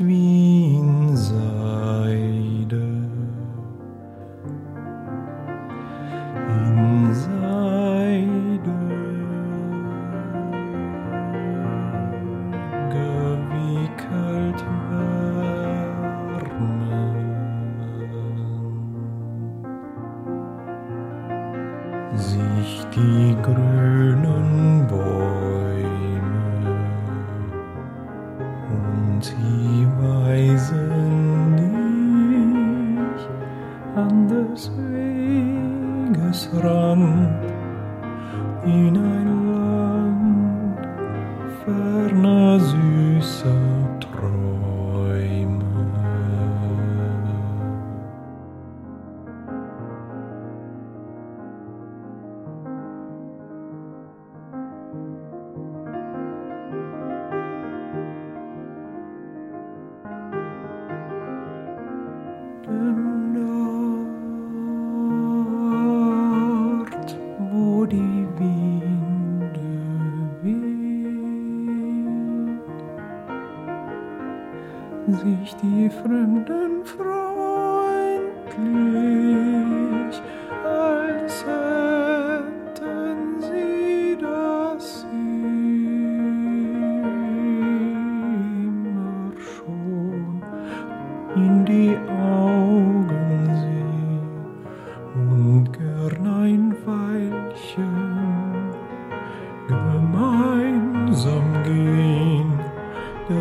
[0.00, 2.76] nicht wie in Seide.
[6.48, 8.78] In Seide
[12.90, 15.88] gewickelt wärmen.
[22.16, 25.97] Sich die grünen Bäume
[29.18, 33.22] und sie weisen dich
[33.96, 37.42] an des Weges Rand
[38.64, 39.47] in ein
[75.14, 76.98] sich die Fremden freundlich,
[80.64, 85.48] als hätten sie das immer
[89.38, 90.42] schon
[91.36, 92.57] in die Augen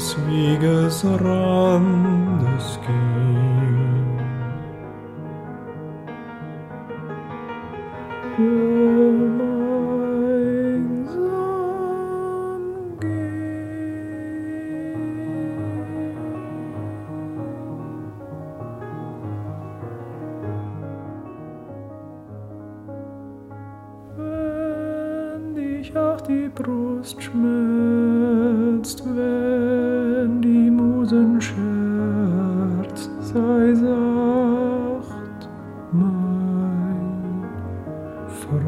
[0.00, 4.18] des Weges Randes gehen.
[8.34, 9.50] Gemeinsam
[24.16, 29.79] Wenn dich auch die Brust schmerzt, wenn
[31.10, 35.48] die Musen scherzt, sei sacht,
[35.92, 37.44] mein
[38.28, 38.60] Freund.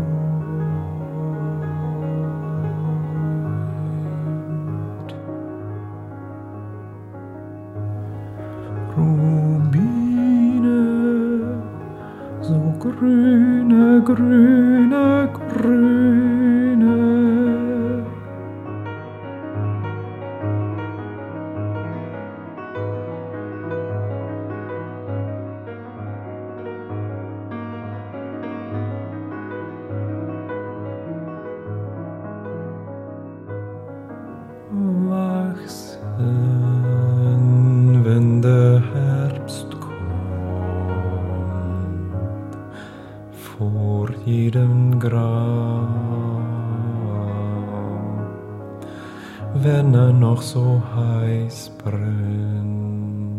[8.96, 10.80] Rubine,
[12.40, 16.31] so grüne, grüne, grüne.
[49.64, 53.31] Wenn er noch so heiß brennt.